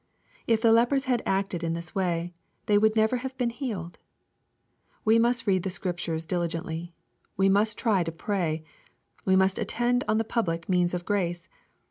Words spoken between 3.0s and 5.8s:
have been healed. We must read the